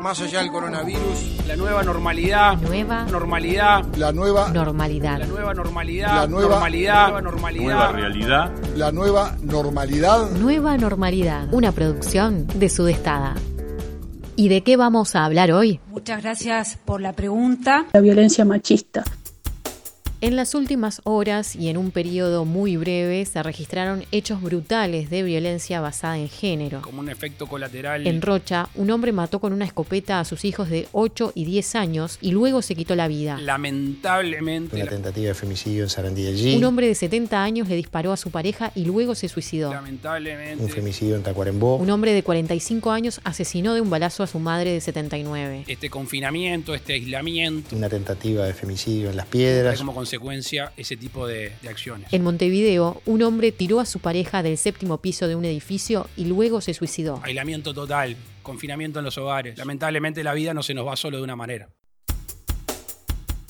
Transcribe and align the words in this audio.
Más 0.00 0.20
allá 0.20 0.38
del 0.40 0.52
coronavirus, 0.52 1.46
La 1.48 1.56
nueva 1.56 1.82
normalidad. 1.82 2.56
Nueva 2.58 3.04
Normalidad. 3.06 3.84
la 3.96 4.12
nueva, 4.12 4.48
normalidad. 4.50 5.18
La 5.18 5.26
nueva 5.26 5.54
normalidad. 5.54 6.14
La 6.14 6.26
nueva- 6.28 6.44
normalidad. 6.52 7.02
Nueva 7.08 7.22
normalidad. 7.22 7.64
Nueva 7.64 7.92
realidad. 7.92 8.52
la 8.76 8.92
nueva 8.92 9.36
normalidad. 9.42 10.30
Nueva 10.32 10.76
normalidad. 10.76 11.48
Una 11.52 11.72
producción 11.72 12.46
de 12.54 12.68
Sudestada. 12.68 13.34
¿Y 14.36 14.48
de 14.48 14.62
qué 14.62 14.76
vamos 14.76 15.16
a 15.16 15.24
hablar 15.24 15.50
hoy? 15.50 15.80
Muchas 15.88 16.22
gracias 16.22 16.78
por 16.84 17.00
la 17.00 17.12
pregunta. 17.14 17.86
la 17.92 18.00
violencia 18.00 18.44
machista. 18.44 19.02
En 20.22 20.34
las 20.34 20.54
últimas 20.54 21.02
horas 21.04 21.54
y 21.54 21.68
en 21.68 21.76
un 21.76 21.90
periodo 21.90 22.46
muy 22.46 22.78
breve 22.78 23.22
se 23.26 23.42
registraron 23.42 24.02
hechos 24.12 24.40
brutales 24.40 25.10
de 25.10 25.22
violencia 25.22 25.82
basada 25.82 26.16
en 26.16 26.30
género. 26.30 26.80
Como 26.80 27.00
un 27.00 27.10
efecto 27.10 27.46
colateral. 27.46 28.06
En 28.06 28.22
Rocha, 28.22 28.70
un 28.76 28.90
hombre 28.90 29.12
mató 29.12 29.40
con 29.40 29.52
una 29.52 29.66
escopeta 29.66 30.18
a 30.18 30.24
sus 30.24 30.46
hijos 30.46 30.70
de 30.70 30.88
8 30.92 31.32
y 31.34 31.44
10 31.44 31.74
años 31.74 32.18
y 32.22 32.30
luego 32.30 32.62
se 32.62 32.74
quitó 32.74 32.96
la 32.96 33.08
vida. 33.08 33.36
Lamentablemente. 33.38 34.76
Una 34.76 34.86
tentativa 34.86 35.28
de 35.28 35.34
femicidio 35.34 35.82
en 35.82 35.90
Sarandí 35.90 36.22
G. 36.22 36.56
Un 36.56 36.64
hombre 36.64 36.86
de 36.86 36.94
70 36.94 37.42
años 37.42 37.68
le 37.68 37.76
disparó 37.76 38.10
a 38.10 38.16
su 38.16 38.30
pareja 38.30 38.72
y 38.74 38.86
luego 38.86 39.14
se 39.14 39.28
suicidó. 39.28 39.70
Lamentablemente. 39.70 40.64
Un 40.64 40.70
femicidio 40.70 41.16
en 41.16 41.24
Tacuarembó. 41.24 41.76
Un 41.76 41.90
hombre 41.90 42.14
de 42.14 42.22
45 42.22 42.90
años 42.90 43.20
asesinó 43.22 43.74
de 43.74 43.82
un 43.82 43.90
balazo 43.90 44.22
a 44.22 44.26
su 44.26 44.38
madre 44.38 44.72
de 44.72 44.80
79. 44.80 45.64
Este 45.66 45.90
confinamiento, 45.90 46.74
este 46.74 46.94
aislamiento. 46.94 47.76
Una 47.76 47.90
tentativa 47.90 48.46
de 48.46 48.54
femicidio 48.54 49.10
en 49.10 49.16
Las 49.16 49.26
Piedras. 49.26 49.76
como 49.76 50.05
consecuencia 50.06 50.72
ese 50.76 50.96
tipo 50.96 51.26
de, 51.26 51.50
de 51.62 51.68
acciones. 51.68 52.12
En 52.12 52.22
Montevideo, 52.22 53.02
un 53.06 53.22
hombre 53.22 53.50
tiró 53.50 53.80
a 53.80 53.86
su 53.86 53.98
pareja 53.98 54.44
del 54.44 54.56
séptimo 54.56 54.98
piso 55.02 55.26
de 55.26 55.34
un 55.34 55.44
edificio 55.44 56.06
y 56.16 56.26
luego 56.26 56.60
se 56.60 56.74
suicidó. 56.74 57.20
Aislamiento 57.24 57.74
total. 57.74 58.16
Confinamiento 58.42 59.00
en 59.00 59.04
los 59.04 59.18
hogares. 59.18 59.58
Lamentablemente 59.58 60.22
la 60.22 60.32
vida 60.32 60.54
no 60.54 60.62
se 60.62 60.74
nos 60.74 60.86
va 60.86 60.94
solo 60.94 61.16
de 61.16 61.24
una 61.24 61.34
manera. 61.34 61.68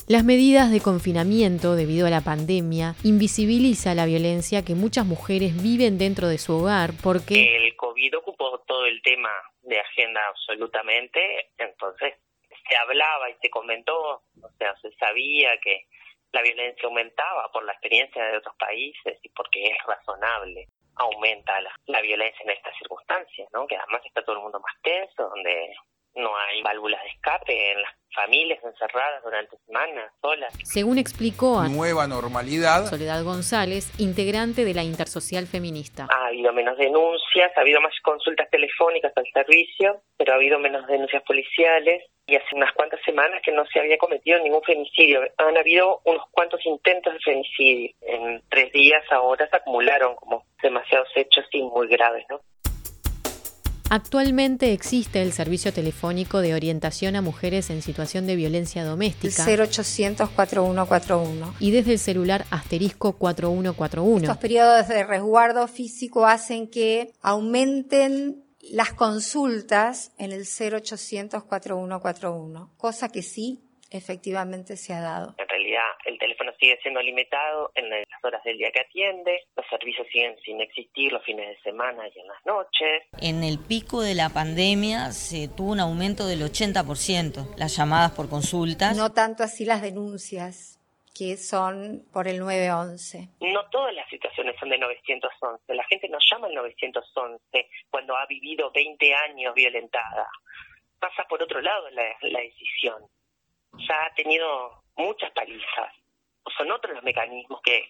Las 0.08 0.24
medidas 0.24 0.70
de 0.70 0.80
confinamiento 0.80 1.74
debido 1.74 2.06
a 2.06 2.10
la 2.10 2.22
pandemia 2.22 2.94
invisibiliza 3.02 3.94
la 3.94 4.06
violencia 4.06 4.64
que 4.64 4.74
muchas 4.74 5.04
mujeres 5.04 5.62
viven 5.62 5.98
dentro 5.98 6.28
de 6.28 6.38
su 6.38 6.54
hogar 6.54 6.92
porque 7.02 7.56
El 7.56 7.76
COVID 7.76 8.16
ocupó 8.16 8.62
todo 8.66 8.86
el 8.86 9.02
tema 9.02 9.28
de 9.62 9.78
agenda 9.78 10.20
absolutamente, 10.30 11.50
entonces 11.58 12.14
se 12.48 12.76
hablaba 12.76 13.28
y 13.30 13.34
se 13.42 13.50
comentó, 13.50 14.22
o 14.40 14.50
sea, 14.58 14.74
se 14.80 14.90
sabía 14.92 15.50
que 15.62 15.86
la 16.32 16.42
violencia 16.42 16.86
aumentaba 16.86 17.50
por 17.52 17.64
la 17.64 17.72
experiencia 17.72 18.24
de 18.24 18.38
otros 18.38 18.54
países 18.56 19.18
y 19.22 19.28
porque 19.30 19.68
es 19.68 19.78
razonable. 19.86 20.68
Aumenta 20.96 21.60
la, 21.60 21.70
la 21.86 22.00
violencia 22.00 22.42
en 22.44 22.50
estas 22.50 22.76
circunstancias, 22.78 23.48
¿no? 23.52 23.66
Que 23.66 23.76
además 23.76 24.02
está 24.04 24.22
todo 24.22 24.36
el 24.36 24.42
mundo 24.42 24.60
más 24.60 24.74
tenso, 24.82 25.28
donde 25.28 25.74
no 26.16 26.30
hay 26.36 26.62
válvulas 26.62 27.02
de 27.02 27.08
escape 27.10 27.72
en 27.72 27.82
las 27.82 27.92
familias 28.14 28.58
encerradas 28.64 29.22
durante 29.22 29.56
semanas, 29.66 30.10
solas. 30.22 30.52
según 30.64 30.98
explicó 30.98 31.58
a 31.58 31.68
Nueva 31.68 32.06
normalidad. 32.06 32.86
Soledad 32.86 33.22
González, 33.22 33.92
integrante 33.98 34.64
de 34.64 34.72
la 34.72 34.82
Intersocial 34.82 35.46
Feminista. 35.46 36.08
Ha 36.10 36.28
habido 36.28 36.52
menos 36.52 36.78
denuncias, 36.78 37.52
ha 37.56 37.60
habido 37.60 37.80
más 37.82 37.92
consultas 38.02 38.48
telefónicas 38.50 39.12
al 39.16 39.26
servicio, 39.32 40.02
pero 40.16 40.32
ha 40.32 40.36
habido 40.36 40.58
menos 40.58 40.86
denuncias 40.86 41.22
policiales 41.24 42.04
y 42.26 42.34
hace 42.34 42.56
unas 42.56 42.72
cuantas 42.72 43.00
semanas 43.04 43.40
que 43.44 43.52
no 43.52 43.64
se 43.66 43.78
había 43.78 43.98
cometido 43.98 44.38
ningún 44.40 44.62
femicidio. 44.62 45.20
Han 45.36 45.56
habido 45.56 46.00
unos 46.04 46.24
cuantos 46.32 46.64
intentos 46.64 47.12
de 47.12 47.20
femicidio. 47.20 47.90
En 48.00 48.42
tres 48.48 48.72
días 48.72 49.02
ahora 49.10 49.48
se 49.48 49.56
acumularon 49.56 50.16
como 50.16 50.44
demasiados 50.62 51.08
hechos 51.14 51.44
y 51.52 51.62
muy 51.62 51.86
graves, 51.86 52.24
¿no? 52.28 52.40
Actualmente 53.88 54.72
existe 54.72 55.22
el 55.22 55.32
servicio 55.32 55.72
telefónico 55.72 56.40
de 56.40 56.54
orientación 56.54 57.14
a 57.14 57.22
mujeres 57.22 57.70
en 57.70 57.82
situación 57.82 58.26
de 58.26 58.34
violencia 58.34 58.84
doméstica 58.84 59.44
0800 59.46 60.28
4141. 60.30 61.54
y 61.60 61.70
desde 61.70 61.92
el 61.92 61.98
celular 62.00 62.46
asterisco 62.50 63.12
4141. 63.12 64.22
Estos 64.22 64.38
periodos 64.38 64.88
de 64.88 65.04
resguardo 65.04 65.68
físico 65.68 66.26
hacen 66.26 66.68
que 66.68 67.12
aumenten 67.22 68.42
las 68.72 68.92
consultas 68.92 70.10
en 70.18 70.32
el 70.32 70.44
0800 70.44 71.44
4141, 71.44 72.72
cosa 72.76 73.08
que 73.08 73.22
sí 73.22 73.62
efectivamente 73.90 74.76
se 74.76 74.94
ha 74.94 75.00
dado. 75.00 75.36
Realidad 75.66 75.98
el 76.04 76.16
teléfono 76.18 76.52
sigue 76.60 76.78
siendo 76.80 77.02
limitado 77.02 77.72
en 77.74 77.90
las 77.90 78.04
horas 78.22 78.42
del 78.44 78.56
día 78.56 78.70
que 78.70 78.82
atiende, 78.82 79.42
los 79.56 79.66
servicios 79.66 80.06
siguen 80.12 80.36
sin 80.44 80.60
existir 80.60 81.10
los 81.10 81.24
fines 81.24 81.48
de 81.48 81.60
semana 81.62 82.04
y 82.06 82.20
en 82.20 82.26
las 82.28 82.46
noches. 82.46 83.02
En 83.20 83.42
el 83.42 83.58
pico 83.58 84.00
de 84.00 84.14
la 84.14 84.28
pandemia 84.28 85.10
se 85.10 85.48
tuvo 85.48 85.72
un 85.72 85.80
aumento 85.80 86.28
del 86.28 86.42
80%, 86.42 87.56
las 87.56 87.76
llamadas 87.76 88.12
por 88.12 88.30
consultas. 88.30 88.96
No 88.96 89.12
tanto 89.12 89.42
así 89.42 89.64
las 89.64 89.82
denuncias, 89.82 90.78
que 91.12 91.36
son 91.36 92.06
por 92.12 92.28
el 92.28 92.38
911. 92.38 93.28
No 93.40 93.68
todas 93.70 93.92
las 93.92 94.08
situaciones 94.08 94.54
son 94.60 94.68
de 94.68 94.78
911. 94.78 95.74
La 95.74 95.84
gente 95.84 96.08
no 96.08 96.18
llama 96.30 96.46
al 96.46 96.54
911 96.54 97.40
cuando 97.90 98.16
ha 98.16 98.24
vivido 98.26 98.70
20 98.70 99.14
años 99.14 99.52
violentada. 99.52 100.28
Pasa 101.00 101.24
por 101.28 101.42
otro 101.42 101.60
lado 101.60 101.90
la, 101.90 102.04
la 102.20 102.40
decisión. 102.40 103.02
Ya 103.88 104.06
ha 104.06 104.14
tenido 104.14 104.85
muchas 104.96 105.30
palizas. 105.32 105.92
Son 106.56 106.70
otros 106.70 106.94
los 106.94 107.04
mecanismos 107.04 107.60
que, 107.62 107.88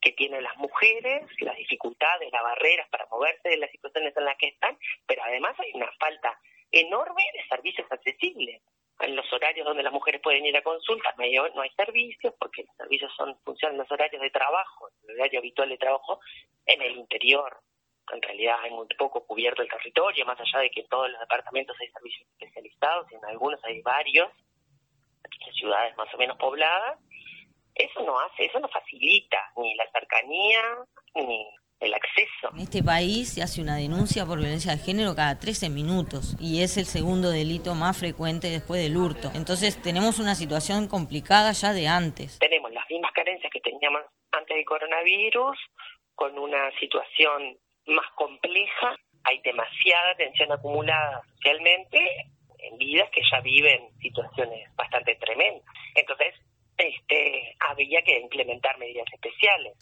que 0.00 0.12
tienen 0.12 0.42
las 0.42 0.56
mujeres, 0.56 1.22
las 1.40 1.56
dificultades, 1.56 2.30
las 2.32 2.42
barreras 2.42 2.88
para 2.90 3.06
moverse 3.06 3.48
de 3.48 3.58
las 3.58 3.70
situaciones 3.70 4.16
en 4.16 4.24
las 4.24 4.36
que 4.38 4.48
están, 4.48 4.78
pero 5.06 5.22
además 5.24 5.58
hay 5.58 5.72
una 5.74 5.90
falta 5.98 6.38
enorme 6.70 7.22
de 7.34 7.46
servicios 7.48 7.86
accesibles. 7.90 8.62
En 9.00 9.14
los 9.14 9.32
horarios 9.32 9.64
donde 9.64 9.84
las 9.84 9.92
mujeres 9.92 10.20
pueden 10.20 10.44
ir 10.44 10.56
a 10.56 10.62
consultas 10.62 11.16
no 11.16 11.22
hay, 11.22 11.32
no 11.32 11.62
hay 11.62 11.70
servicios 11.70 12.34
porque 12.38 12.64
los 12.64 12.76
servicios 12.76 13.12
son 13.16 13.38
funcionan 13.44 13.78
los 13.78 13.90
horarios 13.92 14.20
de 14.20 14.30
trabajo, 14.30 14.88
el 15.06 15.14
horario 15.14 15.38
habitual 15.38 15.68
de 15.68 15.78
trabajo 15.78 16.20
en 16.66 16.82
el 16.82 16.96
interior. 16.96 17.60
En 18.12 18.22
realidad 18.22 18.56
hay 18.60 18.70
muy 18.70 18.86
poco 18.98 19.24
cubierto 19.24 19.62
el 19.62 19.68
territorio, 19.68 20.26
más 20.26 20.40
allá 20.40 20.60
de 20.60 20.70
que 20.70 20.80
en 20.80 20.88
todos 20.88 21.10
los 21.10 21.20
departamentos 21.20 21.76
hay 21.80 21.88
servicios 21.90 22.28
especializados 22.32 23.06
y 23.12 23.16
en 23.16 23.24
algunos 23.26 23.62
hay 23.64 23.82
varios, 23.82 24.30
ciudades 25.58 25.96
más 25.96 26.12
o 26.14 26.18
menos 26.18 26.36
pobladas. 26.38 26.98
Eso 27.74 28.02
no 28.02 28.18
hace, 28.20 28.46
eso 28.46 28.58
no 28.58 28.68
facilita 28.68 29.38
ni 29.56 29.74
la 29.76 29.84
cercanía 29.92 30.62
ni 31.14 31.46
el 31.80 31.94
acceso. 31.94 32.50
En 32.54 32.60
este 32.60 32.82
país 32.82 33.34
se 33.34 33.42
hace 33.42 33.60
una 33.62 33.76
denuncia 33.76 34.26
por 34.26 34.38
violencia 34.38 34.72
de 34.72 34.78
género 34.78 35.14
cada 35.14 35.38
13 35.38 35.68
minutos 35.70 36.36
y 36.40 36.62
es 36.62 36.76
el 36.76 36.86
segundo 36.86 37.30
delito 37.30 37.74
más 37.74 37.96
frecuente 37.96 38.48
después 38.48 38.82
del 38.82 38.96
hurto. 38.96 39.30
Entonces 39.34 39.80
tenemos 39.80 40.18
una 40.18 40.34
situación 40.34 40.88
complicada 40.88 41.52
ya 41.52 41.72
de 41.72 41.86
antes. 41.86 42.38
Tenemos 42.40 42.72
las 42.72 42.84
mismas 42.90 43.12
carencias 43.12 43.52
que 43.52 43.60
teníamos 43.60 44.02
antes 44.32 44.56
del 44.56 44.64
coronavirus, 44.64 45.56
con 46.14 46.36
una 46.38 46.70
situación 46.80 47.56
más 47.86 48.06
compleja. 48.16 48.96
Hay 49.24 49.40
demasiada 49.42 50.14
tensión 50.16 50.50
acumulada 50.52 51.22
socialmente 51.36 51.98
en 51.98 52.37
vidas 52.78 53.08
que 53.10 53.22
ya 53.30 53.40
viven 53.40 53.88
situaciones 54.00 54.74
bastante 54.76 55.14
tremendas. 55.16 55.64
Entonces, 55.94 56.34
este, 56.76 57.56
había 57.68 58.02
que 58.02 58.18
implementar 58.20 58.78
medidas 58.78 59.06
especiales. 59.12 59.74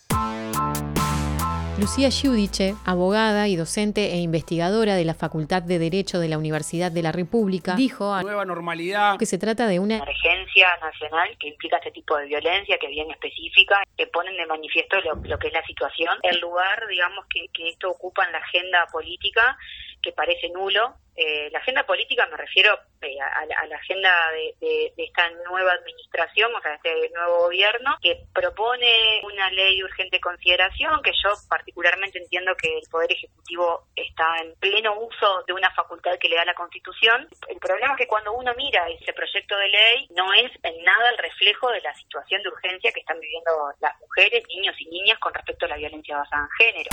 Lucía 1.79 2.09
Giudice, 2.09 2.75
abogada 2.87 3.49
y 3.49 3.57
docente 3.57 4.15
e 4.15 4.17
investigadora 4.17 4.95
de 4.95 5.05
la 5.05 5.13
Facultad 5.13 5.63
de 5.63 5.79
Derecho 5.79 6.19
de 6.19 6.29
la 6.29 6.39
Universidad 6.39 6.91
de 6.91 7.03
la 7.03 7.13
República, 7.13 7.75
dijo 7.77 8.15
a 8.15 8.23
Nueva 8.23 8.47
normalidad. 8.47 9.19
que 9.19 9.27
se 9.27 9.37
trata 9.37 9.67
de 9.67 9.79
una 9.79 9.97
emergencia 9.97 10.69
nacional 10.81 11.37
que 11.39 11.49
implica 11.49 11.77
este 11.77 11.91
tipo 11.91 12.17
de 12.17 12.29
violencia, 12.29 12.79
que 12.79 12.87
es 12.87 12.93
bien 12.93 13.11
específica, 13.11 13.83
que 13.95 14.07
ponen 14.07 14.39
de 14.39 14.47
manifiesto 14.47 14.99
lo, 15.03 15.17
lo 15.17 15.39
que 15.39 15.49
es 15.49 15.53
la 15.53 15.67
situación. 15.67 16.17
El 16.23 16.41
lugar, 16.41 16.87
digamos, 16.89 17.27
que, 17.27 17.45
que 17.53 17.69
esto 17.69 17.91
ocupa 17.91 18.25
en 18.25 18.33
la 18.33 18.39
agenda 18.39 18.87
política, 18.91 19.59
que 20.01 20.13
parece 20.13 20.49
nulo. 20.49 20.95
Eh, 21.17 21.49
la 21.51 21.61
agenda 21.61 21.85
política 21.87 22.27
me 22.31 22.37
refiero 22.37 22.79
eh, 23.01 23.17
a, 23.21 23.67
la, 23.67 23.77
agenda 23.77 24.13
de, 24.33 24.93
esta 24.97 25.31
nueva 25.49 25.73
administración, 25.73 26.55
o 26.55 26.61
sea, 26.61 26.75
este 26.75 27.11
nuevo 27.15 27.45
gobierno, 27.45 27.97
que 28.03 28.21
propone 28.35 29.21
una 29.23 29.51
ley 29.51 29.79
de 29.79 29.85
urgente 29.85 30.21
consideración, 30.21 31.03
que 31.03 31.13
yo 31.13 31.31
particularmente 31.49 32.19
entiendo 32.19 32.55
que 32.57 32.79
el 32.79 32.89
Poder 32.91 33.13
Ejecutivo 33.13 33.87
está 33.97 34.25
en 34.43 34.55
pleno 34.57 34.99
uso 35.01 35.45
de 35.47 35.55
una 35.55 35.71
facultad 35.73 36.19
que 36.21 36.29
le 36.29 36.37
da 36.37 36.45
la 36.45 36.55
Constitución. 36.55 37.29
El 37.49 37.59
problema 37.59 37.95
es 37.95 37.99
que 37.99 38.07
cuando 38.07 38.33
uno 38.33 38.53
mira 38.55 38.87
ese 38.91 39.13
proyecto 39.13 39.57
de 39.57 39.69
ley, 39.69 40.09
no 40.15 40.33
es 40.35 40.53
en 40.63 40.85
nada 40.85 41.11
el 41.11 41.19
reflejo 41.19 41.71
de 41.71 41.81
la 41.81 41.95
situación 41.95 42.43
de 42.43 42.49
urgencia 42.51 42.93
que 42.93 43.01
están 43.01 43.19
viviendo 43.21 43.51
las 43.81 43.99
mujeres, 44.01 44.45
niños 44.49 44.75
y 44.81 44.87
niñas 44.91 45.19
con 45.19 45.33
respecto 45.33 45.65
a 45.65 45.69
la 45.71 45.77
violencia 45.77 46.17
basada 46.19 46.43
en 46.43 46.67
género. 46.67 46.91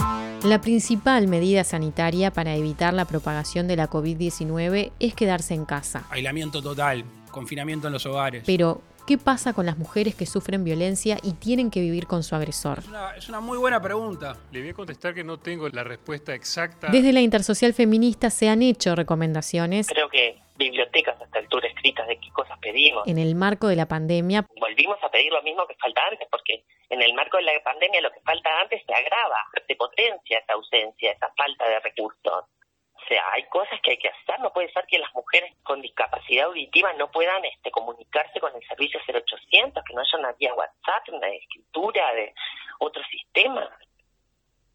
La 0.47 0.61
principal 0.61 1.27
medida 1.27 1.63
sanitaria 1.63 2.31
para 2.31 2.55
evitar 2.55 2.93
la 2.93 3.05
propagación 3.05 3.67
de 3.67 3.75
la 3.75 3.87
COVID-19 4.13 4.92
es 5.00 5.15
quedarse 5.15 5.54
en 5.54 5.65
casa. 5.65 6.06
Aislamiento 6.10 6.62
total, 6.62 7.04
confinamiento 7.31 7.88
en 7.88 7.94
los 7.94 8.06
hogares. 8.06 8.44
Pero, 8.45 8.81
¿Qué 9.06 9.18
pasa 9.18 9.51
con 9.51 9.65
las 9.65 9.77
mujeres 9.77 10.15
que 10.15 10.25
sufren 10.25 10.63
violencia 10.63 11.18
y 11.21 11.33
tienen 11.33 11.71
que 11.71 11.81
vivir 11.81 12.07
con 12.07 12.24
su 12.24 12.36
agresor? 12.36 12.80
Es 12.80 12.88
una, 12.88 13.15
es 13.18 13.27
una 13.27 13.42
muy 13.42 13.57
buena 13.57 13.81
pregunta. 13.81 14.38
Le 14.54 14.62
voy 14.62 14.69
a 14.69 14.74
contestar 14.74 15.13
que 15.13 15.25
no 15.25 15.38
tengo 15.38 15.68
la 15.68 15.83
respuesta 15.83 16.33
exacta. 16.33 16.88
Desde 16.88 17.12
la 17.12 17.19
Intersocial 17.19 17.74
Feminista 17.74 18.30
se 18.30 18.48
han 18.48 18.62
hecho 18.62 18.95
recomendaciones 18.95 19.88
Creo 19.89 20.07
que 20.07 20.39
bibliotecas 20.56 21.19
a 21.19 21.25
esta 21.25 21.39
altura 21.39 21.68
escritas 21.68 22.07
de 22.07 22.18
qué 22.18 22.30
cosas 22.31 22.57
pedimos. 22.60 23.06
en 23.06 23.18
el 23.18 23.36
marco 23.36 23.68
de 23.68 23.75
la 23.75 23.88
pandemia 23.88 24.45
Volvimos 24.57 24.98
a 25.04 25.12
pedir 25.12 25.33
lo 25.33 25.44
mismo 25.44 25.68
que 25.68 25.75
falta 25.75 26.00
antes, 26.10 26.25
porque 26.31 26.63
en 26.89 27.01
el 27.01 27.13
marco 27.13 27.36
de 27.36 27.44
la 27.44 27.51
pandemia 27.62 28.00
lo 28.00 28.12
que 28.12 28.21
falta 28.21 28.50
antes 28.62 28.81
se 28.86 28.94
agrava, 28.94 29.44
se 29.68 29.75
potencia 29.75 30.39
esa 30.39 30.54
ausencia, 30.54 31.12
esa 31.12 31.27
falta 31.36 31.68
de 31.68 31.80
recursos. 31.81 32.45
Hay 33.19 33.44
cosas 33.44 33.80
que 33.81 33.92
hay 33.92 33.98
que 33.98 34.10
hacer. 34.10 34.39
No 34.39 34.51
puede 34.51 34.71
ser 34.71 34.86
que 34.88 35.00
las 35.00 35.13
mujeres 35.13 35.54
con 35.63 35.81
discapacidad 35.81 36.45
auditiva 36.45 36.94
no 36.94 37.12
puedan 37.12 37.44
este, 37.45 37.71
comunicarse 37.71 38.39
con 38.39 38.56
el 38.56 38.68
servicio 38.68 39.00
0800, 39.07 39.83
que 39.83 39.94
no 39.94 40.01
haya 40.01 40.19
una 40.19 40.31
vía 40.33 40.54
WhatsApp, 40.54 41.10
una 41.10 41.27
escritura 41.30 42.13
de 42.13 42.33
otro 42.80 43.04
sistema. 43.04 43.69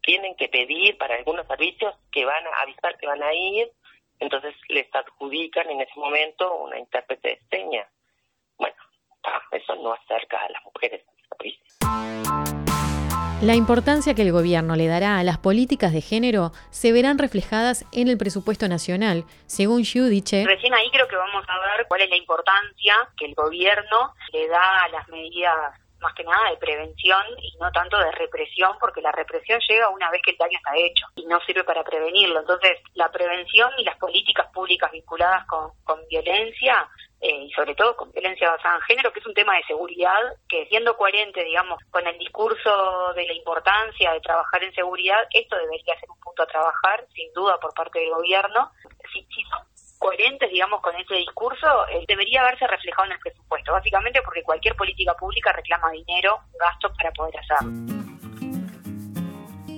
Tienen 0.01 0.35
que 0.35 0.49
pedir 0.49 0.97
para 0.97 1.15
algunos 1.15 1.45
servicios 1.47 1.95
que 2.11 2.25
van 2.25 2.45
a 2.47 2.61
avisar 2.61 2.97
que 2.97 3.07
van 3.07 3.21
a 3.21 3.33
ir, 3.33 3.71
entonces 4.19 4.55
les 4.67 4.93
adjudican 4.93 5.69
en 5.69 5.81
ese 5.81 5.93
momento 5.95 6.55
una 6.55 6.79
intérprete 6.79 7.29
de 7.29 7.41
señas. 7.49 7.87
Bueno, 8.57 8.75
eso 9.51 9.75
no 9.75 9.93
acerca 9.93 10.41
a 10.41 10.49
las 10.49 10.63
mujeres 10.63 11.05
a. 11.07 12.48
La 13.41 13.55
importancia 13.55 14.13
que 14.15 14.23
el 14.23 14.33
gobierno 14.33 14.75
le 14.75 14.87
dará 14.87 15.17
a 15.17 15.23
las 15.23 15.37
políticas 15.37 15.93
de 15.93 16.01
género 16.01 16.51
se 16.71 16.91
verán 16.91 17.17
reflejadas 17.17 17.85
en 17.93 18.09
el 18.09 18.17
presupuesto 18.17 18.67
nacional, 18.67 19.23
según 19.45 19.85
Giudice. 19.85 20.43
Recién 20.45 20.73
ahí 20.73 20.91
creo 20.91 21.07
que 21.07 21.15
vamos 21.15 21.45
a 21.47 21.57
ver 21.59 21.87
cuál 21.87 22.01
es 22.01 22.09
la 22.09 22.17
importancia 22.17 22.95
que 23.15 23.27
el 23.27 23.35
gobierno 23.35 24.13
le 24.33 24.45
da 24.49 24.83
a 24.83 24.89
las 24.89 25.07
medidas 25.07 25.55
más 26.01 26.13
que 26.15 26.25
nada 26.25 26.49
de 26.49 26.57
prevención 26.57 27.21
y 27.41 27.55
no 27.61 27.71
tanto 27.71 27.97
de 27.97 28.11
represión, 28.11 28.75
porque 28.77 29.01
la 29.01 29.13
represión 29.13 29.61
llega 29.69 29.87
una 29.87 30.11
vez 30.11 30.21
que 30.21 30.31
el 30.31 30.37
daño 30.37 30.57
está 30.57 30.75
hecho 30.75 31.05
y 31.15 31.25
no 31.25 31.39
sirve 31.45 31.63
para 31.63 31.85
prevenirlo. 31.85 32.41
Entonces, 32.41 32.79
la 32.95 33.09
prevención 33.09 33.71
y 33.77 33.85
las 33.85 33.97
políticas 33.97 34.47
públicas 34.53 34.91
vinculadas 34.91 35.45
con, 35.47 35.71
con 35.85 36.05
violencia 36.09 36.89
eh, 37.21 37.45
y 37.45 37.51
sobre 37.51 37.75
todo 37.75 37.95
con 37.95 38.11
violencia 38.11 38.49
basada 38.49 38.75
en 38.75 38.81
género, 38.81 39.11
que 39.11 39.19
es 39.19 39.25
un 39.25 39.33
tema 39.33 39.55
de 39.55 39.63
seguridad, 39.63 40.19
que 40.47 40.65
siendo 40.67 40.95
coherente, 40.95 41.43
digamos, 41.43 41.79
con 41.91 42.05
el 42.07 42.17
discurso 42.17 43.13
de 43.13 43.25
la 43.25 43.33
importancia 43.33 44.13
de 44.13 44.21
trabajar 44.21 44.63
en 44.63 44.73
seguridad, 44.73 45.19
esto 45.33 45.57
debería 45.57 45.99
ser 45.99 46.09
un 46.09 46.19
punto 46.19 46.43
a 46.43 46.47
trabajar, 46.47 47.05
sin 47.13 47.31
duda, 47.33 47.59
por 47.59 47.73
parte 47.73 47.99
del 47.99 48.11
gobierno. 48.11 48.71
Si, 49.11 49.21
si 49.35 49.43
son 49.43 49.59
coherentes, 49.99 50.49
digamos, 50.49 50.81
con 50.81 50.95
ese 50.95 51.15
discurso, 51.15 51.67
eh, 51.91 52.05
debería 52.07 52.41
haberse 52.41 52.65
reflejado 52.67 53.07
en 53.07 53.11
el 53.11 53.19
presupuesto, 53.19 53.73
básicamente 53.73 54.21
porque 54.23 54.41
cualquier 54.41 54.75
política 54.75 55.13
pública 55.15 55.51
reclama 55.51 55.91
dinero, 55.91 56.39
gastos 56.57 56.93
para 56.97 57.11
poder 57.11 57.35
hacerlo. 57.37 57.99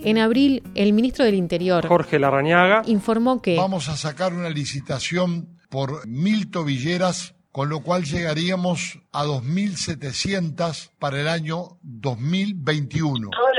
En 0.03 0.17
abril, 0.17 0.63
el 0.73 0.93
ministro 0.93 1.25
del 1.25 1.35
Interior, 1.35 1.87
Jorge 1.87 2.17
Larrañaga. 2.17 2.81
informó 2.85 3.41
que 3.41 3.55
Vamos 3.55 3.87
a 3.87 3.95
sacar 3.95 4.33
una 4.33 4.49
licitación 4.49 5.50
por 5.71 6.05
mil 6.05 6.51
tobilleras, 6.51 7.33
con 7.53 7.69
lo 7.69 7.79
cual 7.79 8.03
llegaríamos 8.03 8.99
a 9.13 9.23
2.700 9.25 10.91
para 10.99 11.21
el 11.21 11.29
año 11.29 11.79
2021. 11.81 13.29
Todo 13.31 13.53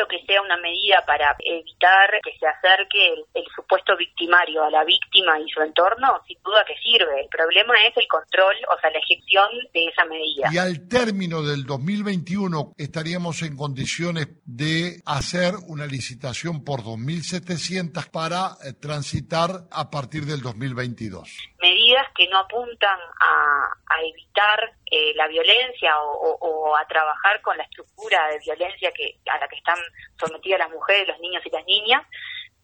una 0.53 0.63
medida 0.63 1.03
para 1.07 1.37
evitar 1.39 2.11
que 2.23 2.37
se 2.39 2.47
acerque 2.47 3.13
el, 3.13 3.25
el 3.35 3.45
supuesto 3.55 3.97
victimario 3.97 4.65
a 4.65 4.71
la 4.71 4.85
víctima 4.85 5.39
y 5.39 5.49
su 5.49 5.61
entorno, 5.61 6.21
sin 6.27 6.39
duda 6.43 6.65
que 6.67 6.75
sirve. 6.77 7.23
El 7.23 7.29
problema 7.29 7.75
es 7.89 7.97
el 7.97 8.07
control, 8.09 8.55
o 8.75 8.81
sea, 8.81 8.91
la 8.91 8.99
ejecución 8.99 9.49
de 9.73 9.85
esa 9.87 10.05
medida. 10.05 10.49
Y 10.53 10.59
al 10.59 10.89
término 10.89 11.43
del 11.43 11.65
2021 11.65 12.75
estaríamos 12.77 13.43
en 13.43 13.57
condiciones 13.57 14.29
de 14.45 15.01
hacer 15.07 15.55
una 15.69 15.87
licitación 15.87 16.65
por 16.65 16.81
2.700 16.81 18.11
para 18.11 18.57
eh, 18.65 18.73
transitar 18.75 19.51
a 19.71 19.91
partir 19.91 20.25
del 20.25 20.41
2022. 20.41 21.29
medidas 21.61 22.07
que 22.15 22.29
no 22.29 22.39
apuntan 22.39 22.99
a, 23.21 23.95
a 23.95 24.01
evitar 24.03 24.82
eh, 24.93 25.13
la 25.17 25.27
violencia 25.27 25.99
o, 26.03 26.37
o- 26.37 26.39
o 26.71 26.77
a 26.77 26.87
trabajar 26.87 27.41
con 27.41 27.57
la 27.57 27.65
estructura 27.65 28.29
de 28.29 28.39
violencia 28.41 28.93
que 28.93 29.17
a 29.33 29.39
la 29.41 29.49
que 29.49 29.57
están 29.57 29.79
sometidas 30.21 30.59
las 30.61 30.71
mujeres, 30.71 31.09
los 31.09 31.19
niños 31.21 31.43
y 31.47 31.51
las 31.51 31.65
niñas, 31.67 32.03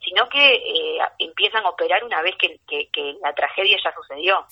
sino 0.04 0.28
que 0.28 0.54
eh, 0.56 0.98
empiezan 1.18 1.64
a 1.64 1.70
operar 1.70 2.04
una 2.04 2.20
vez 2.22 2.34
que, 2.38 2.60
que- 2.68 2.88
que 2.92 3.14
la 3.22 3.34
tragedia 3.34 3.78
ya 3.82 3.92
sucedió. 3.94 4.46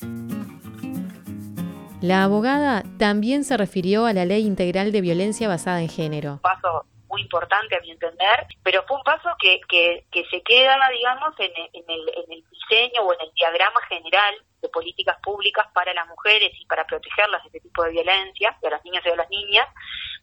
la 2.03 2.25
abogada 2.25 2.83
también 2.99 3.45
se 3.45 3.57
refirió 3.57 4.07
a 4.07 4.13
la 4.13 4.25
Ley 4.25 4.47
Integral 4.47 4.93
de 4.93 5.01
Violencia 5.01 5.49
Basada 5.49 5.81
en 5.81 5.89
Género. 5.89 6.41
Paso 6.43 6.85
muy 7.17 7.23
importante 7.23 7.75
a 7.75 7.81
mi 7.81 7.91
entender, 7.91 8.47
pero 8.63 8.85
fue 8.87 8.99
un 8.99 9.03
paso 9.03 9.31
que, 9.39 9.59
que, 9.69 10.05
que 10.13 10.25
se 10.27 10.43
queda, 10.43 10.77
digamos, 10.93 11.33
en 11.39 11.51
el, 11.57 11.71
en, 11.73 11.85
el, 11.89 12.09
en 12.15 12.33
el 12.33 12.45
diseño 12.51 13.01
o 13.03 13.15
en 13.15 13.21
el 13.23 13.33
diagrama 13.33 13.81
general 13.89 14.35
de 14.61 14.69
políticas 14.69 15.17
públicas 15.23 15.67
para 15.73 15.95
las 15.95 16.07
mujeres 16.09 16.53
y 16.61 16.67
para 16.67 16.85
protegerlas 16.85 17.43
de 17.43 17.49
este 17.49 17.61
tipo 17.61 17.85
de 17.85 17.93
violencia, 17.93 18.55
de 18.61 18.71
las 18.71 18.85
niñas 18.85 19.03
y 19.07 19.11
de 19.11 19.17
las 19.17 19.31
niñas, 19.31 19.67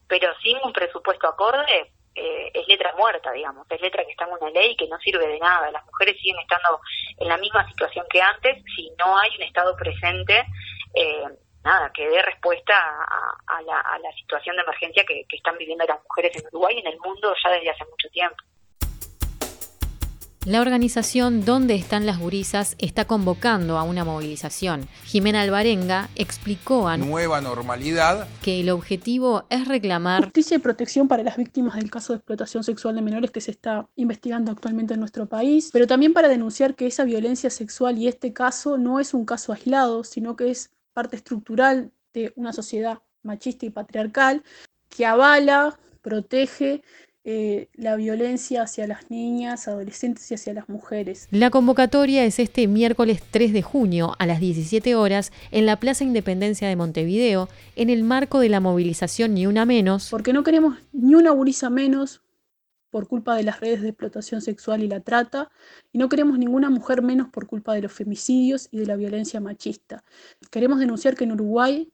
pero 0.08 0.32
sin 0.44 0.58
un 0.64 0.72
presupuesto 0.72 1.28
acorde, 1.28 1.92
eh, 2.16 2.52
es 2.54 2.68
letra 2.68 2.94
muerta, 2.96 3.32
digamos, 3.32 3.66
es 3.72 3.82
letra 3.82 4.06
que 4.06 4.12
está 4.12 4.26
en 4.26 4.34
una 4.40 4.52
ley 4.52 4.76
que 4.76 4.88
no 4.88 5.00
sirve 5.00 5.28
de 5.28 5.40
nada. 5.40 5.72
Las 5.72 5.84
mujeres 5.86 6.16
siguen 6.22 6.38
estando 6.38 6.80
en 7.18 7.28
la 7.28 7.38
misma 7.38 7.68
situación 7.70 8.06
que 8.08 8.22
antes 8.22 8.64
si 8.76 8.92
no 9.04 9.18
hay 9.18 9.36
un 9.36 9.42
Estado 9.42 9.76
presente, 9.76 10.46
eh, 10.94 11.24
nada, 11.64 11.92
que 11.94 12.08
dé 12.08 12.22
respuesta 12.22 12.74
a, 12.76 13.58
a 13.58 13.62
la, 13.62 13.80
a 13.80 14.00
la 14.00 14.12
situación 14.14 14.56
de 14.56 14.64
emergencia 14.64 15.04
que, 15.06 15.26
que 15.28 15.36
están 15.36 15.58
viviendo 15.58 15.86
las 15.86 16.02
mujeres 16.04 16.36
en 16.36 16.48
Uruguay 16.48 16.76
y 16.76 16.80
en 16.80 16.88
el 16.88 17.00
mundo 17.00 17.34
ya 17.44 17.52
desde 17.52 17.70
hace 17.70 17.86
mucho 17.86 18.10
tiempo. 18.10 18.38
La 20.46 20.60
organización 20.60 21.46
Donde 21.46 21.76
están 21.76 22.06
las 22.06 22.20
gurisas 22.20 22.76
está 22.78 23.06
convocando 23.06 23.78
a 23.78 23.84
una 23.84 24.04
movilización. 24.04 24.90
Jimena 25.06 25.40
Alvarenga 25.40 26.10
explicó 26.16 26.90
a 26.90 26.98
Nueva 26.98 27.40
normalidad. 27.40 28.28
que 28.42 28.60
el 28.60 28.70
objetivo 28.70 29.46
es 29.50 29.70
reclamar 29.70 30.26
Justicia 30.26 30.58
y 30.58 30.60
protección 30.60 31.08
para 31.08 31.24
las 31.24 31.38
víctimas 31.38 31.76
del 31.76 31.90
caso 31.90 32.12
de 32.12 32.18
explotación 32.18 32.66
sexual 32.66 32.96
de 32.96 33.02
menores 33.02 33.32
que 33.32 33.40
se 33.40 33.52
está 33.52 33.88
investigando 33.96 34.52
actualmente 34.52 34.96
en 34.96 35.00
nuestro 35.00 35.28
país, 35.28 35.70
pero 35.72 35.88
también 35.88 36.12
para 36.12 36.28
denunciar 36.28 36.76
que 36.76 36.88
esa 36.88 37.06
violencia 37.06 37.50
sexual 37.50 37.98
y 37.98 38.10
este 38.10 38.34
caso 38.34 38.78
no 38.78 39.00
es 39.00 39.14
un 39.14 39.24
caso 39.26 39.54
aislado, 39.54 40.04
sino 40.04 40.36
que 40.36 40.52
es 40.52 40.73
parte 40.94 41.16
estructural 41.16 41.92
de 42.14 42.34
una 42.36 42.54
sociedad 42.54 43.00
machista 43.24 43.66
y 43.66 43.70
patriarcal 43.70 44.44
que 44.90 45.06
avala, 45.06 45.80
protege 46.02 46.84
eh, 47.26 47.70
la 47.74 47.96
violencia 47.96 48.64
hacia 48.64 48.86
las 48.86 49.10
niñas, 49.10 49.70
adolescentes 49.70 50.30
y 50.30 50.36
hacia 50.36 50.54
las 50.54 50.68
mujeres. 50.68 51.30
La 51.32 51.50
convocatoria 51.50 52.26
es 52.26 52.38
este 52.38 52.68
miércoles 52.68 53.22
3 53.32 53.54
de 53.54 53.62
junio 53.62 54.14
a 54.20 54.26
las 54.26 54.42
17 54.42 54.94
horas 54.96 55.32
en 55.52 55.66
la 55.66 55.80
Plaza 55.80 56.04
Independencia 56.04 56.68
de 56.68 56.76
Montevideo, 56.76 57.48
en 57.78 57.90
el 57.90 58.04
marco 58.04 58.40
de 58.40 58.50
la 58.50 58.60
movilización 58.60 59.34
Ni 59.36 59.48
Una 59.48 59.66
Menos, 59.66 60.10
Porque 60.12 60.34
no 60.34 60.44
queremos 60.44 60.78
ni 60.92 61.16
una 61.16 61.32
gurisa 61.32 61.70
menos 61.70 62.22
por 62.94 63.08
culpa 63.08 63.36
de 63.36 63.42
las 63.42 63.60
redes 63.60 63.82
de 63.82 63.90
explotación 63.90 64.40
sexual 64.40 64.84
y 64.84 64.88
la 64.88 65.00
trata, 65.00 65.50
y 65.92 65.98
no 65.98 66.10
queremos 66.10 66.38
ninguna 66.38 66.70
mujer 66.70 67.02
menos 67.02 67.28
por 67.30 67.48
culpa 67.48 67.74
de 67.74 67.82
los 67.82 67.92
femicidios 67.92 68.68
y 68.70 68.78
de 68.78 68.86
la 68.86 68.96
violencia 68.96 69.40
machista. 69.40 70.04
Queremos 70.52 70.78
denunciar 70.78 71.16
que 71.16 71.24
en 71.24 71.32
Uruguay 71.32 71.92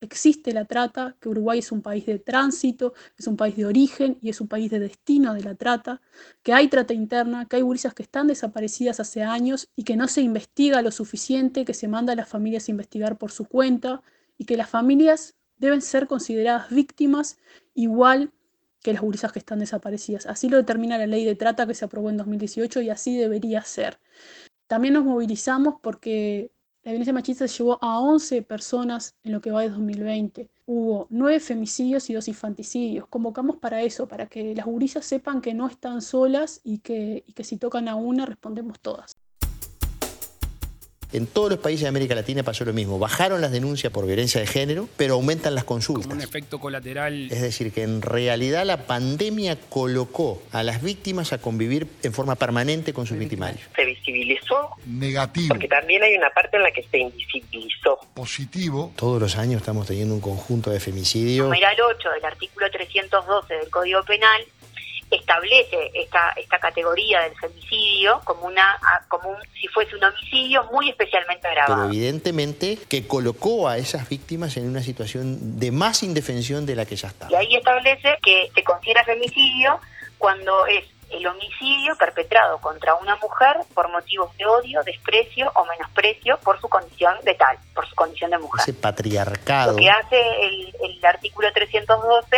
existe 0.00 0.54
la 0.54 0.64
trata, 0.64 1.14
que 1.20 1.28
Uruguay 1.28 1.58
es 1.58 1.70
un 1.72 1.82
país 1.82 2.06
de 2.06 2.18
tránsito, 2.18 2.94
es 3.18 3.26
un 3.26 3.36
país 3.36 3.54
de 3.54 3.66
origen 3.66 4.16
y 4.22 4.30
es 4.30 4.40
un 4.40 4.48
país 4.48 4.70
de 4.70 4.78
destino 4.78 5.34
de 5.34 5.42
la 5.42 5.56
trata, 5.56 6.00
que 6.42 6.54
hay 6.54 6.68
trata 6.68 6.94
interna, 6.94 7.44
que 7.44 7.56
hay 7.56 7.62
gurisas 7.62 7.92
que 7.92 8.02
están 8.02 8.26
desaparecidas 8.26 9.00
hace 9.00 9.22
años 9.22 9.68
y 9.76 9.84
que 9.84 9.94
no 9.94 10.08
se 10.08 10.22
investiga 10.22 10.80
lo 10.80 10.90
suficiente, 10.90 11.66
que 11.66 11.74
se 11.74 11.86
manda 11.86 12.14
a 12.14 12.16
las 12.16 12.30
familias 12.30 12.66
a 12.68 12.70
investigar 12.70 13.18
por 13.18 13.30
su 13.30 13.44
cuenta 13.44 14.00
y 14.38 14.46
que 14.46 14.56
las 14.56 14.70
familias 14.70 15.34
deben 15.58 15.82
ser 15.82 16.06
consideradas 16.06 16.70
víctimas 16.70 17.36
igual 17.74 18.32
que 18.84 18.92
las 18.92 19.02
gurisas 19.02 19.32
que 19.32 19.38
están 19.38 19.60
desaparecidas. 19.60 20.26
Así 20.26 20.50
lo 20.50 20.58
determina 20.58 20.98
la 20.98 21.06
ley 21.06 21.24
de 21.24 21.34
trata 21.34 21.66
que 21.66 21.74
se 21.74 21.86
aprobó 21.86 22.10
en 22.10 22.18
2018 22.18 22.82
y 22.82 22.90
así 22.90 23.16
debería 23.16 23.62
ser. 23.62 23.98
También 24.66 24.92
nos 24.92 25.04
movilizamos 25.04 25.76
porque 25.80 26.50
la 26.82 26.92
violencia 26.92 27.14
machista 27.14 27.46
llevó 27.46 27.78
a 27.82 27.98
11 28.00 28.42
personas 28.42 29.14
en 29.24 29.32
lo 29.32 29.40
que 29.40 29.50
va 29.50 29.62
de 29.62 29.70
2020. 29.70 30.50
Hubo 30.66 31.06
9 31.08 31.40
femicidios 31.40 32.10
y 32.10 32.12
2 32.12 32.28
infanticidios. 32.28 33.06
Convocamos 33.08 33.56
para 33.56 33.80
eso, 33.80 34.06
para 34.06 34.26
que 34.26 34.54
las 34.54 34.66
gurisas 34.66 35.06
sepan 35.06 35.40
que 35.40 35.54
no 35.54 35.66
están 35.66 36.02
solas 36.02 36.60
y 36.62 36.80
que, 36.80 37.24
y 37.26 37.32
que 37.32 37.42
si 37.44 37.56
tocan 37.56 37.88
a 37.88 37.94
una 37.94 38.26
respondemos 38.26 38.80
todas. 38.80 39.16
En 41.14 41.28
todos 41.28 41.48
los 41.48 41.60
países 41.60 41.82
de 41.82 41.88
América 41.88 42.16
Latina 42.16 42.42
pasó 42.42 42.64
lo 42.64 42.72
mismo. 42.72 42.98
Bajaron 42.98 43.40
las 43.40 43.52
denuncias 43.52 43.92
por 43.92 44.04
violencia 44.04 44.40
de 44.40 44.48
género, 44.48 44.88
pero 44.96 45.14
aumentan 45.14 45.54
las 45.54 45.62
consultas. 45.62 46.08
Como 46.08 46.16
un 46.16 46.22
efecto 46.22 46.58
colateral. 46.58 47.30
Es 47.30 47.40
decir, 47.40 47.72
que 47.72 47.84
en 47.84 48.02
realidad 48.02 48.66
la 48.66 48.88
pandemia 48.88 49.56
colocó 49.68 50.42
a 50.50 50.64
las 50.64 50.82
víctimas 50.82 51.32
a 51.32 51.38
convivir 51.38 51.86
en 52.02 52.12
forma 52.12 52.34
permanente 52.34 52.92
con 52.92 53.06
sus 53.06 53.16
victimarios. 53.16 53.62
Se 53.76 53.84
visibilizó. 53.84 54.70
Negativo. 54.86 55.50
Porque 55.50 55.68
también 55.68 56.02
hay 56.02 56.16
una 56.16 56.30
parte 56.30 56.56
en 56.56 56.64
la 56.64 56.72
que 56.72 56.82
se 56.82 56.98
invisibilizó. 56.98 58.00
Positivo. 58.14 58.92
Todos 58.96 59.22
los 59.22 59.36
años 59.36 59.60
estamos 59.60 59.86
teniendo 59.86 60.16
un 60.16 60.20
conjunto 60.20 60.70
de 60.70 60.80
femicidios. 60.80 61.44
Numeral 61.44 61.76
8 61.96 62.10
del 62.10 62.24
artículo 62.24 62.68
312 62.72 63.54
del 63.54 63.70
Código 63.70 64.02
Penal 64.02 64.42
establece 65.10 65.90
esta, 65.94 66.32
esta 66.36 66.58
categoría 66.58 67.20
del 67.20 67.34
femicidio 67.36 68.20
como 68.24 68.46
una 68.46 68.78
como 69.08 69.30
un, 69.30 69.36
si 69.60 69.68
fuese 69.68 69.96
un 69.96 70.04
homicidio 70.04 70.64
muy 70.72 70.90
especialmente 70.90 71.46
agravado. 71.46 71.82
Pero 71.82 71.88
evidentemente 71.88 72.78
que 72.88 73.06
colocó 73.06 73.68
a 73.68 73.78
esas 73.78 74.08
víctimas 74.08 74.56
en 74.56 74.68
una 74.68 74.82
situación 74.82 75.58
de 75.58 75.70
más 75.70 76.02
indefensión 76.02 76.66
de 76.66 76.76
la 76.76 76.86
que 76.86 76.96
ya 76.96 77.08
estaba. 77.08 77.30
Y 77.30 77.34
ahí 77.34 77.56
establece 77.56 78.18
que 78.22 78.50
se 78.54 78.64
considera 78.64 79.04
femicidio 79.04 79.80
cuando 80.18 80.66
es 80.66 80.84
el 81.10 81.26
homicidio 81.26 81.94
perpetrado 81.96 82.58
contra 82.58 82.94
una 82.96 83.16
mujer 83.16 83.56
por 83.74 83.90
motivos 83.90 84.36
de 84.36 84.46
odio, 84.46 84.82
desprecio 84.82 85.50
o 85.54 85.64
menosprecio 85.66 86.38
por 86.38 86.60
su 86.60 86.68
condición 86.68 87.14
de 87.24 87.34
tal, 87.34 87.56
por 87.74 87.88
su 87.88 87.94
condición 87.94 88.30
de 88.30 88.38
mujer. 88.38 88.62
Ese 88.62 88.72
patriarcado. 88.72 89.72
Lo 89.72 89.78
que 89.78 89.90
hace 89.90 90.20
el, 90.46 90.74
el 90.82 91.04
artículo 91.04 91.52
312 91.52 92.36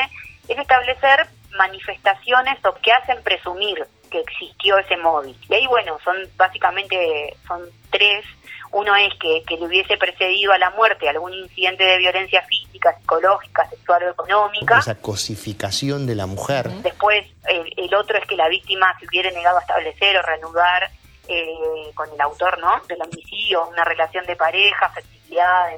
es 0.48 0.58
establecer 0.58 1.26
manifestaciones 1.56 2.64
o 2.64 2.74
que 2.74 2.92
hacen 2.92 3.22
presumir 3.22 3.86
que 4.10 4.20
existió 4.20 4.78
ese 4.78 4.96
móvil. 4.96 5.36
Y 5.48 5.54
ahí, 5.54 5.66
bueno, 5.66 5.98
son 6.04 6.16
básicamente, 6.36 7.36
son 7.46 7.62
tres. 7.90 8.24
Uno 8.72 8.94
es 8.96 9.12
que, 9.18 9.42
que 9.46 9.56
le 9.56 9.66
hubiese 9.66 9.96
precedido 9.96 10.52
a 10.52 10.58
la 10.58 10.70
muerte 10.70 11.08
algún 11.08 11.32
incidente 11.32 11.84
de 11.84 11.98
violencia 11.98 12.42
física, 12.42 12.96
psicológica, 12.98 13.68
sexual 13.68 14.04
o 14.04 14.10
económica. 14.10 14.78
Esa 14.78 15.00
cosificación 15.00 16.06
de 16.06 16.14
la 16.14 16.26
mujer. 16.26 16.68
Después, 16.82 17.26
el, 17.48 17.72
el 17.76 17.94
otro 17.94 18.18
es 18.18 18.26
que 18.26 18.36
la 18.36 18.48
víctima 18.48 18.94
se 18.98 19.06
hubiera 19.06 19.30
negado 19.30 19.58
a 19.58 19.60
establecer 19.60 20.16
o 20.16 20.22
reanudar 20.22 20.90
eh, 21.28 21.90
con 21.94 22.08
el 22.12 22.20
autor 22.20 22.58
¿no? 22.60 22.80
del 22.88 23.02
homicidio 23.02 23.66
una 23.68 23.82
relación 23.84 24.24
de 24.26 24.36
pareja, 24.36 24.86
afectividad, 24.86 25.72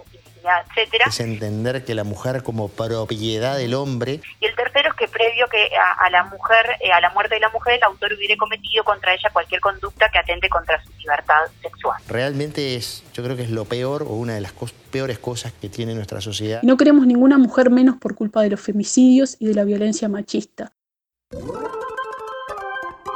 etcétera. 0.67 1.07
Es 1.09 1.21
entender 1.21 1.85
que 1.85 1.95
la 1.95 2.05
mujer 2.05 2.43
como 2.43 2.69
propiedad 2.69 3.57
del 3.57 3.75
hombre. 3.75 4.21
Y 4.41 4.47
el 4.47 4.55
tercero 4.55 4.91
es 4.91 4.95
que 4.97 5.09
previo 5.09 5.47
que 5.49 5.71
a, 5.77 6.11
la 6.11 6.25
mujer, 6.25 6.77
eh, 6.81 6.93
a 6.93 7.01
la 7.01 7.11
muerte 7.11 7.35
de 7.35 7.41
la 7.41 7.51
mujer, 7.51 7.75
el 7.75 7.83
autor 7.85 8.13
hubiera 8.13 8.37
cometido 8.37 8.85
contra 8.85 9.15
ella 9.15 9.31
cualquier 9.33 9.61
conducta 9.61 10.09
que 10.11 10.19
atente 10.19 10.49
contra 10.49 10.83
su 10.83 10.91
libertad 10.99 11.43
sexual. 11.63 12.01
Realmente 12.09 12.77
es, 12.77 13.05
yo 13.13 13.23
creo 13.23 13.37
que 13.37 13.43
es 13.43 13.51
lo 13.51 13.65
peor 13.65 14.03
o 14.03 14.11
una 14.11 14.35
de 14.35 14.41
las 14.41 14.53
peores 14.91 15.19
cosas 15.19 15.53
que 15.53 15.69
tiene 15.69 15.95
nuestra 15.95 16.21
sociedad. 16.21 16.63
No 16.63 16.77
queremos 16.77 17.07
ninguna 17.07 17.39
mujer 17.39 17.71
menos 17.71 17.97
por 17.97 18.15
culpa 18.15 18.43
de 18.43 18.51
los 18.51 18.61
femicidios 18.61 19.37
y 19.39 19.47
de 19.47 19.55
la 19.55 19.65
violencia 19.65 20.09
machista 20.09 20.73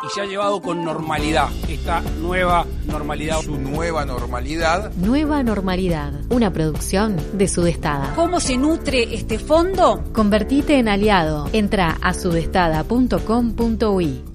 y 0.03 0.09
se 0.11 0.21
ha 0.21 0.25
llevado 0.25 0.61
con 0.61 0.85
normalidad 0.85 1.49
esta 1.69 2.01
nueva 2.01 2.67
normalidad. 2.87 3.41
Su 3.41 3.59
nueva 3.59 4.05
normalidad. 4.05 4.93
Nueva 4.95 5.43
normalidad, 5.43 6.13
una 6.31 6.53
producción 6.53 7.17
de 7.33 7.49
Sudestada. 7.49 8.15
¿Cómo 8.15 8.41
se 8.41 8.57
nutre 8.57 9.15
este 9.15 9.39
fondo? 9.39 10.03
Convertite 10.13 10.79
en 10.79 10.89
aliado. 10.89 11.49
Entra 11.53 11.99
a 12.01 12.15
sudestada.com.uy. 12.15 14.32